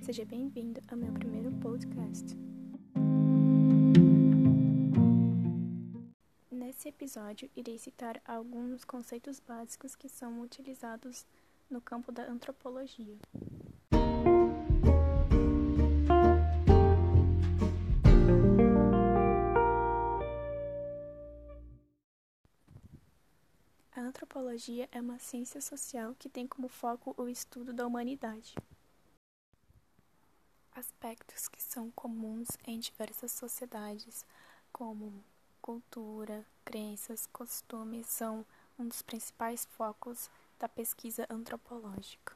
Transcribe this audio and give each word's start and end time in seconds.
seja 0.00 0.24
bem-vindo 0.24 0.80
ao 0.88 0.96
meu 0.96 1.12
primeiro 1.12 1.52
podcast. 1.60 2.34
Nesse 6.50 6.88
episódio, 6.88 7.50
irei 7.54 7.76
citar 7.76 8.20
alguns 8.24 8.82
conceitos 8.82 9.38
básicos 9.38 9.94
que 9.94 10.08
são 10.08 10.40
utilizados 10.40 11.26
no 11.68 11.82
campo 11.82 12.10
da 12.10 12.24
antropologia. 12.24 13.18
A 23.94 24.00
antropologia 24.00 24.88
é 24.90 25.00
uma 25.00 25.18
ciência 25.18 25.60
social 25.60 26.14
que 26.18 26.28
tem 26.28 26.46
como 26.46 26.68
foco 26.68 27.14
o 27.18 27.28
estudo 27.28 27.72
da 27.74 27.86
humanidade. 27.86 28.54
Aspectos 30.80 31.46
que 31.46 31.62
são 31.62 31.90
comuns 31.90 32.48
em 32.66 32.78
diversas 32.78 33.32
sociedades, 33.32 34.24
como 34.72 35.12
cultura, 35.60 36.42
crenças, 36.64 37.26
costumes, 37.26 38.06
são 38.06 38.46
um 38.78 38.88
dos 38.88 39.02
principais 39.02 39.66
focos 39.66 40.30
da 40.58 40.70
pesquisa 40.70 41.26
antropológica, 41.28 42.34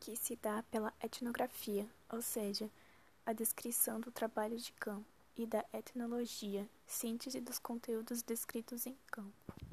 que 0.00 0.16
se 0.16 0.34
dá 0.36 0.62
pela 0.70 0.94
etnografia, 1.02 1.86
ou 2.08 2.22
seja, 2.22 2.70
a 3.26 3.34
descrição 3.34 4.00
do 4.00 4.10
trabalho 4.10 4.56
de 4.56 4.72
campo, 4.72 5.04
e 5.36 5.44
da 5.44 5.62
etnologia, 5.74 6.66
síntese 6.86 7.38
dos 7.38 7.58
conteúdos 7.58 8.22
descritos 8.22 8.86
em 8.86 8.96
campo. 9.10 9.63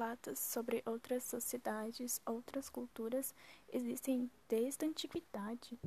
Relatos 0.00 0.38
sobre 0.38 0.82
outras 0.86 1.24
sociedades, 1.24 2.22
outras 2.24 2.70
culturas 2.70 3.34
existem 3.70 4.30
desde 4.48 4.86
a 4.86 4.88
antiguidade. 4.88 5.78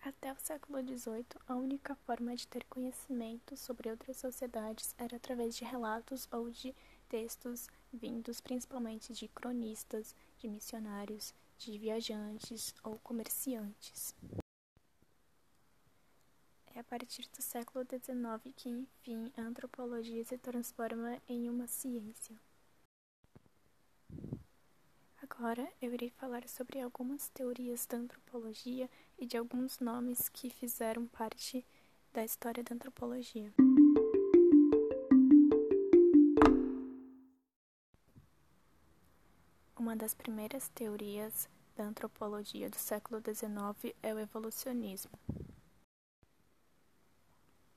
Até 0.00 0.32
o 0.32 0.40
século 0.40 0.82
XVIII, 0.82 1.24
a 1.46 1.54
única 1.54 1.94
forma 1.94 2.34
de 2.34 2.48
ter 2.48 2.64
conhecimento 2.64 3.56
sobre 3.56 3.90
outras 3.90 4.16
sociedades 4.16 4.92
era 4.98 5.18
através 5.18 5.54
de 5.54 5.64
relatos 5.64 6.26
ou 6.32 6.50
de 6.50 6.74
textos 7.08 7.68
vindos 7.92 8.40
principalmente 8.40 9.12
de 9.12 9.28
cronistas, 9.28 10.12
de 10.36 10.48
missionários, 10.48 11.32
de 11.56 11.78
viajantes 11.78 12.74
ou 12.82 12.98
comerciantes. 13.04 14.16
É 16.76 16.80
a 16.80 16.84
partir 16.84 17.26
do 17.34 17.40
século 17.40 17.86
XIX 17.86 18.54
que, 18.54 18.68
enfim, 18.68 19.32
a 19.34 19.40
antropologia 19.40 20.22
se 20.22 20.36
transforma 20.36 21.18
em 21.26 21.48
uma 21.48 21.66
ciência. 21.66 22.38
Agora 25.22 25.66
eu 25.80 25.94
irei 25.94 26.10
falar 26.10 26.46
sobre 26.46 26.78
algumas 26.78 27.30
teorias 27.30 27.86
da 27.86 27.96
antropologia 27.96 28.90
e 29.18 29.24
de 29.24 29.38
alguns 29.38 29.80
nomes 29.80 30.28
que 30.28 30.50
fizeram 30.50 31.06
parte 31.06 31.64
da 32.12 32.22
história 32.22 32.62
da 32.62 32.74
antropologia. 32.74 33.50
Uma 39.78 39.96
das 39.96 40.12
primeiras 40.12 40.68
teorias 40.68 41.48
da 41.74 41.84
antropologia 41.84 42.68
do 42.68 42.76
século 42.76 43.18
XIX 43.18 43.96
é 44.02 44.12
o 44.12 44.18
evolucionismo, 44.18 45.18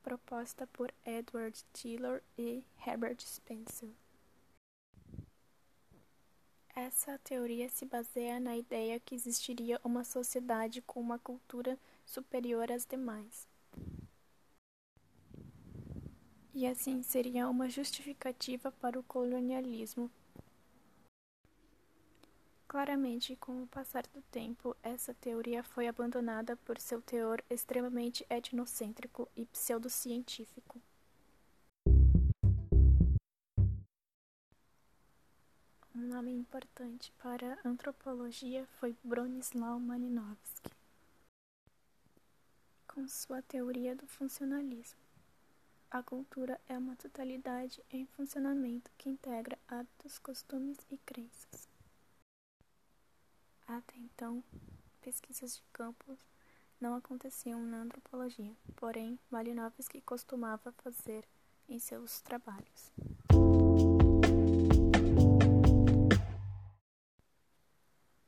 proposta 0.09 0.65
por 0.65 0.91
Edward 1.05 1.63
Taylor 1.71 2.19
e 2.35 2.63
Herbert 2.83 3.19
Spencer. 3.21 3.89
Essa 6.75 7.19
teoria 7.19 7.69
se 7.69 7.85
baseia 7.85 8.39
na 8.39 8.57
ideia 8.57 8.99
que 8.99 9.13
existiria 9.13 9.79
uma 9.83 10.03
sociedade 10.03 10.81
com 10.81 10.99
uma 10.99 11.19
cultura 11.19 11.77
superior 12.03 12.71
às 12.71 12.87
demais. 12.87 13.47
E 16.55 16.65
assim 16.65 17.03
seria 17.03 17.47
uma 17.47 17.69
justificativa 17.69 18.71
para 18.71 18.99
o 18.99 19.03
colonialismo. 19.03 20.09
Claramente, 22.69 23.35
com 23.35 23.63
o 23.63 23.67
passar 23.67 24.05
do 24.13 24.21
tempo, 24.29 24.77
essa 24.83 25.11
teoria 25.11 25.63
foi 25.63 25.87
abandonada 25.87 26.55
por 26.55 26.79
seu 26.79 27.01
teor 27.01 27.43
extremamente 27.49 28.23
etnocêntrico 28.29 29.27
e 29.35 29.43
pseudocientífico. 29.47 30.79
Um 35.95 36.07
nome 36.09 36.31
importante 36.31 37.11
para 37.17 37.55
a 37.55 37.67
antropologia 37.67 38.67
foi 38.79 38.95
Bronislaw 39.03 39.79
Malinowski, 39.79 40.69
com 42.87 43.07
sua 43.07 43.41
teoria 43.41 43.95
do 43.95 44.05
funcionalismo. 44.05 44.99
A 45.89 46.03
cultura 46.03 46.61
é 46.69 46.77
uma 46.77 46.95
totalidade 46.95 47.83
em 47.89 48.05
funcionamento 48.05 48.91
que 48.95 49.09
integra 49.09 49.57
hábitos, 49.67 50.19
costumes 50.19 50.77
e 50.91 50.99
crenças. 50.99 51.68
Até 53.69 53.95
então, 53.97 54.43
pesquisas 54.99 55.57
de 55.57 55.63
campo 55.71 56.17
não 56.81 56.95
aconteciam 56.95 57.61
na 57.61 57.83
antropologia, 57.83 58.51
porém 58.75 59.19
Malinowski 59.29 60.01
costumava 60.01 60.71
fazer 60.71 61.23
em 61.67 61.77
seus 61.77 62.19
trabalhos. 62.19 62.91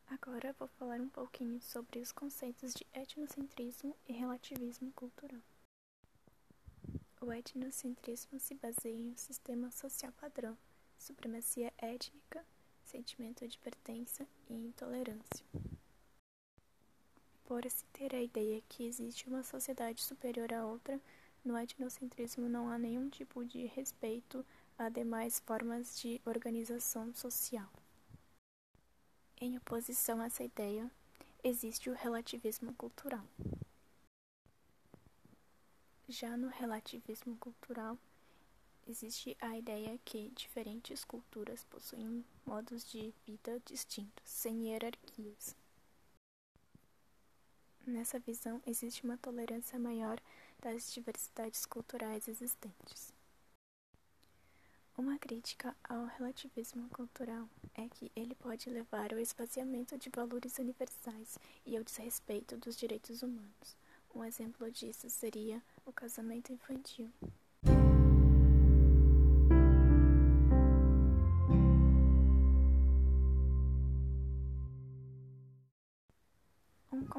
Agora 0.06 0.53
vou 0.59 0.68
falar 0.68 1.01
um 1.01 1.09
pouquinho 1.09 1.59
sobre 1.59 1.97
os 2.00 2.12
conceitos 2.12 2.75
de 2.75 2.85
etnocentrismo 2.94 3.97
e 4.07 4.13
relativismo 4.13 4.91
cultural. 4.91 5.41
O 7.19 7.34
etnocentrismo 7.34 8.40
se 8.40 8.53
baseia 8.53 8.96
em 8.96 9.09
um 9.09 9.18
sistema 9.18 9.72
social 9.72 10.12
padrão, 10.22 10.56
supremacia 11.00 11.74
étnica, 11.80 12.46
sentimento 12.91 13.47
de 13.47 13.57
pertença 13.57 14.28
e 14.50 14.53
intolerância. 14.53 15.46
Por 17.46 17.63
se 17.69 17.85
ter 17.85 18.13
a 18.13 18.22
ideia 18.22 18.62
que 18.68 18.85
existe 18.85 19.28
uma 19.28 19.44
sociedade 19.44 20.02
superior 20.02 20.53
à 20.53 20.66
outra, 20.66 21.00
no 21.44 21.57
etnocentrismo 21.57 22.50
não 22.50 22.69
há 22.69 22.78
nenhum 22.78 23.09
tipo 23.09 23.46
de 23.46 23.66
respeito 23.66 24.46
a 24.78 24.90
demais 24.90 25.40
formas 25.40 25.97
de 26.00 26.22
organização 26.25 27.13
social. 27.13 27.69
Em 29.40 29.57
oposição 29.57 30.22
a 30.22 30.25
essa 30.25 30.44
ideia, 30.44 30.91
existe 31.44 31.90
o 31.90 31.94
relativismo 31.94 32.74
cultural. 32.74 33.25
Já 36.07 36.35
no 36.35 36.50
relativismo 36.50 37.38
cultural, 37.38 37.98
existe 38.91 39.38
a 39.39 39.57
ideia 39.57 39.97
que 40.03 40.29
diferentes 40.35 41.05
culturas 41.05 41.63
possuem 41.63 42.25
modos 42.45 42.85
de 42.91 43.13
vida 43.25 43.61
distintos, 43.65 44.23
sem 44.25 44.67
hierarquias. 44.67 45.55
Nessa 47.88 48.19
visão, 48.19 48.61
existe 48.67 49.03
uma 49.03 49.17
tolerância 49.17 49.79
maior 49.79 50.19
das 50.59 50.93
diversidades 50.93 51.65
culturais 51.65 52.27
existentes. 52.27 53.13
Uma 54.97 55.17
crítica 55.17 55.75
ao 55.83 56.05
relativismo 56.05 56.89
cultural 56.89 57.49
é 57.73 57.88
que 57.88 58.11
ele 58.13 58.35
pode 58.35 58.69
levar 58.69 59.13
ao 59.13 59.19
esvaziamento 59.19 59.97
de 59.97 60.09
valores 60.09 60.59
universais 60.59 61.39
e 61.65 61.77
ao 61.77 61.83
desrespeito 61.83 62.57
dos 62.57 62.75
direitos 62.75 63.23
humanos. 63.23 63.77
Um 64.13 64.23
exemplo 64.25 64.69
disso 64.69 65.09
seria 65.09 65.63
o 65.85 65.93
casamento 65.93 66.51
infantil. 66.51 67.09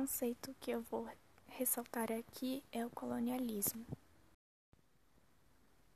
Conceito 0.03 0.53
que 0.59 0.73
eu 0.73 0.83
vou 0.83 1.09
ressaltar 1.47 2.11
aqui 2.11 2.61
é 2.73 2.85
o 2.85 2.91
colonialismo 2.91 3.87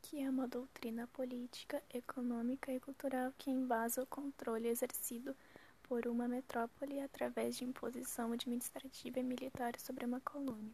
que 0.01 0.23
é 0.23 0.31
uma 0.31 0.47
doutrina 0.47 1.09
política, 1.09 1.83
econômica 1.93 2.73
e 2.73 2.79
cultural 2.79 3.33
que 3.37 3.51
embasa 3.51 4.05
o 4.05 4.07
controle 4.07 4.69
exercido 4.69 5.35
por 5.83 6.07
uma 6.07 6.29
metrópole 6.29 7.01
através 7.01 7.57
de 7.57 7.65
imposição 7.65 8.31
administrativa 8.31 9.19
e 9.19 9.25
militar 9.25 9.77
sobre 9.81 10.05
uma 10.05 10.21
colônia. 10.21 10.73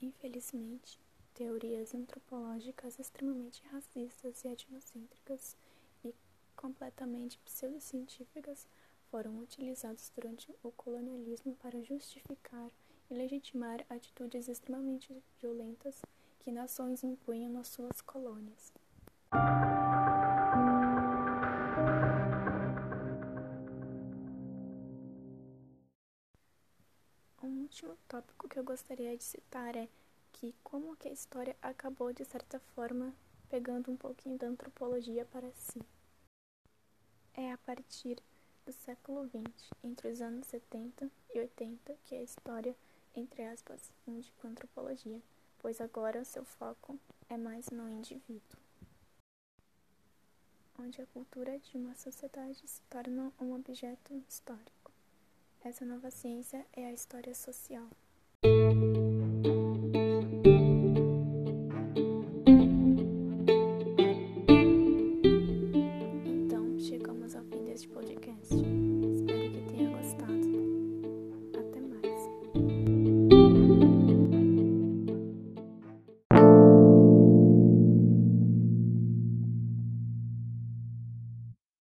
Infelizmente, 0.00 0.98
teorias 1.34 1.94
antropológicas 1.94 2.98
extremamente 2.98 3.62
racistas 3.70 4.42
e 4.44 4.48
etnocêntricas 4.48 5.58
e 6.02 6.14
completamente 6.56 7.38
pseudocientíficas 7.40 8.66
foram 9.14 9.38
utilizadas 9.38 10.10
durante 10.12 10.52
o 10.60 10.72
colonialismo 10.72 11.54
para 11.62 11.80
justificar 11.84 12.68
e 13.08 13.14
legitimar 13.14 13.86
atitudes 13.88 14.48
extremamente 14.48 15.16
violentas 15.40 16.02
que 16.40 16.50
nações 16.50 17.04
impunham 17.04 17.48
nas 17.48 17.68
suas 17.68 18.00
colônias. 18.00 18.72
Um 27.40 27.62
último 27.62 27.96
tópico 28.08 28.48
que 28.48 28.58
eu 28.58 28.64
gostaria 28.64 29.16
de 29.16 29.22
citar 29.22 29.76
é 29.76 29.88
que 30.32 30.52
como 30.64 30.96
que 30.96 31.06
a 31.06 31.12
história 31.12 31.56
acabou 31.62 32.12
de 32.12 32.24
certa 32.24 32.58
forma 32.74 33.14
pegando 33.48 33.92
um 33.92 33.96
pouquinho 33.96 34.36
da 34.36 34.48
antropologia 34.48 35.24
para 35.24 35.52
si. 35.52 35.80
É 37.32 37.52
a 37.52 37.58
partir 37.58 38.20
do 38.64 38.72
século 38.72 39.28
XX, 39.28 39.70
entre 39.82 40.08
os 40.08 40.20
anos 40.20 40.46
70 40.46 41.10
e 41.34 41.40
80, 41.40 41.94
que 42.04 42.14
a 42.14 42.22
história, 42.22 42.74
entre 43.14 43.42
aspas, 43.44 43.92
mude 44.06 44.32
com 44.40 44.46
a 44.46 44.50
antropologia, 44.50 45.20
pois 45.58 45.80
agora 45.80 46.24
seu 46.24 46.44
foco 46.44 46.98
é 47.28 47.36
mais 47.36 47.70
no 47.70 47.88
indivíduo. 47.88 48.58
Onde 50.78 51.00
a 51.00 51.06
cultura 51.06 51.58
de 51.58 51.76
uma 51.76 51.94
sociedade 51.94 52.66
se 52.66 52.80
torna 52.90 53.32
um 53.40 53.54
objeto 53.54 54.14
histórico. 54.28 54.90
Essa 55.62 55.84
nova 55.84 56.10
ciência 56.10 56.66
é 56.72 56.86
a 56.86 56.92
história 56.92 57.34
social. 57.34 57.88